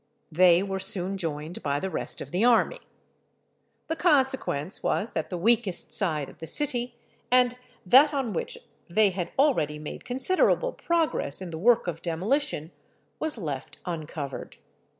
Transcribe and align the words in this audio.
They 0.31 0.63
were 0.63 0.79
soon 0.79 1.15
joined 1.15 1.61
by 1.61 1.79
the 1.79 1.91
rest 1.91 2.21
of 2.21 2.31
the 2.31 2.43
army. 2.43 2.79
The 3.87 3.95
consequence 3.95 4.81
was 4.81 5.11
that 5.11 5.29
the 5.29 5.37
weakest 5.37 5.93
side 5.93 6.27
of 6.27 6.39
the 6.39 6.47
city, 6.47 6.95
and 7.29 7.53
that 7.85 8.11
on 8.11 8.33
which 8.33 8.57
they 8.89 9.11
had 9.11 9.31
already 9.37 9.77
made 9.77 10.03
considerable 10.03 10.73
progress 10.73 11.39
in 11.39 11.51
the 11.51 11.59
work 11.59 11.85
of 11.85 12.01
demolition, 12.01 12.71
was 13.19 13.37
left 13.37 13.77
uncovered. 13.85 14.57